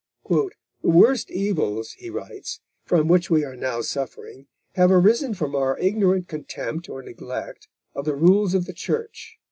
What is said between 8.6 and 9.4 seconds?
the Church."